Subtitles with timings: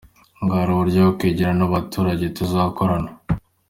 [0.45, 3.09] Bwari uburyo bwo kwegerana n’abaturage tuzakorana.